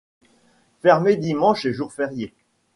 Fermé 0.81 1.15
dimanche 1.15 1.65
et 1.67 1.73
jours 1.73 1.93
fériés. 1.93 2.33